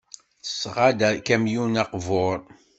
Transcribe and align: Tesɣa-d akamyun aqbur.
Tesɣa-d 0.43 0.99
akamyun 1.09 1.81
aqbur. 1.83 2.39